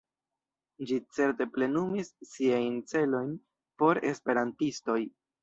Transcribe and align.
Ĝi 0.91 0.95
certe 1.17 1.47
plenumis 1.57 2.09
siajn 2.31 2.81
celojn 2.93 3.37
por 3.83 4.03
esperantistoj. 4.15 4.99